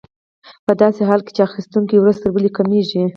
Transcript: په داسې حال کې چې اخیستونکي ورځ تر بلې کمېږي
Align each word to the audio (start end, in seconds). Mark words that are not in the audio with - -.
په 0.65 0.71
داسې 0.81 1.01
حال 1.09 1.21
کې 1.25 1.31
چې 1.35 1.41
اخیستونکي 1.47 1.95
ورځ 1.97 2.17
تر 2.21 2.29
بلې 2.35 2.49
کمېږي 2.57 3.01